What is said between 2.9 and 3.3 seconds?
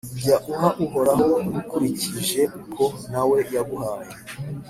na